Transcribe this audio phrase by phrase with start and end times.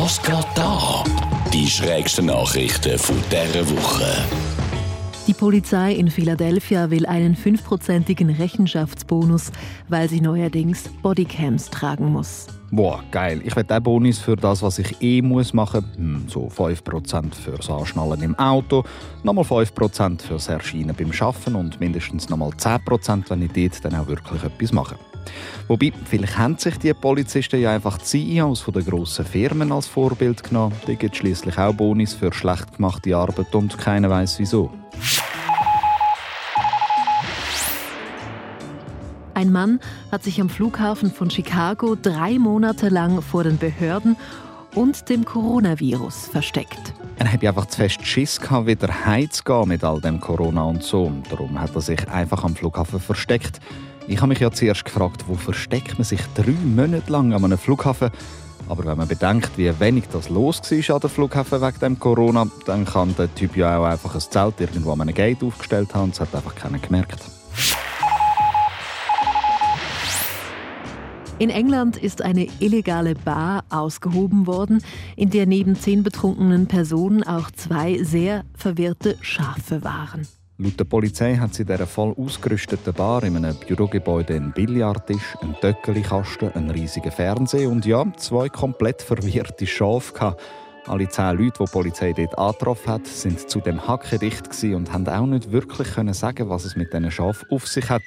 [0.00, 1.02] Was geht da?
[1.52, 4.06] Die schrägsten Nachrichten von dieser Woche.
[5.26, 9.50] Die Polizei in Philadelphia will einen fünfprozentigen Rechenschaftsbonus,
[9.88, 12.46] weil sie neuerdings Bodycams tragen muss.
[12.70, 13.42] Boah, geil.
[13.44, 15.96] Ich will den Bonus für das, was ich eh muss machen muss.
[15.96, 18.84] Hm, so 5% fürs Anschnallen im Auto,
[19.24, 24.06] nochmal 5% fürs Erscheinen beim Arbeiten und mindestens nochmal 10%, wenn ich dort dann auch
[24.06, 24.94] wirklich etwas mache.
[25.66, 30.42] Wobei, vielleicht haben sich die Polizisten ja einfach die CEOs den grossen Firmen als Vorbild
[30.42, 30.74] genommen.
[30.86, 34.70] Die gibt schließlich auch Bonus für schlecht gemachte Arbeit und keiner weiß wieso.
[39.34, 39.78] Ein Mann
[40.10, 44.16] hat sich am Flughafen von Chicago drei Monate lang vor den Behörden
[44.74, 46.92] und dem Coronavirus versteckt.
[47.18, 51.12] Er hatte einfach zu fest Schiss, gehabt, wieder heimzugehen mit all dem Corona und so.
[51.30, 53.60] darum hat er sich einfach am Flughafen versteckt.
[54.10, 57.58] Ich habe mich ja zuerst gefragt, wo versteckt man sich drei Monate lang an einem
[57.58, 58.08] Flughafen?
[58.66, 62.46] Aber wenn man bedenkt, wie wenig das los war an der Flughafen wegen dem Corona,
[62.64, 66.10] dann kann der Typ ja auch einfach ein Zelt irgendwo an einem Gate aufgestellt haben.
[66.10, 67.20] Das hat einfach keiner gemerkt.
[71.38, 74.82] In England ist eine illegale Bar ausgehoben worden,
[75.16, 80.26] in der neben zehn betrunkenen Personen auch zwei sehr verwirrte Schafe waren.
[80.60, 85.36] Laut der Polizei hat sie in dieser voll ausgerüsteten Bar in einem Bürogebäude einen Billardtisch,
[85.40, 90.42] einen Töckelikasten, einen riesigen Fernseher und ja, zwei komplett verwirrte Schafe gehabt.
[90.88, 95.26] Alle zehn Leute, die die Polizei dort angetroffen hat, sind zudem hackedicht und haben auch
[95.26, 98.02] nicht wirklich sagen, was es mit diesen Schafen auf sich hat.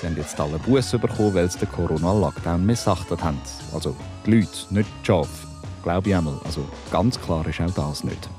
[0.00, 3.40] Sie haben jetzt alle Buße bekommen, weil sie den Corona-Lockdown missachtet haben.
[3.74, 5.48] Also die Leute, nicht die Schafe.
[5.82, 6.38] Glaube ich einmal.
[6.44, 8.30] Also ganz klar ist auch das nicht.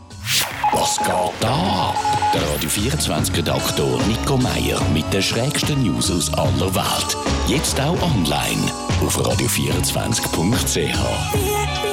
[0.73, 1.07] Was geht
[1.41, 1.93] da?
[2.33, 7.17] Der Radio 24 Redaktor Nico Meier mit den schrägsten News aus aller Welt.
[7.47, 11.90] Jetzt auch online auf radio24.ch.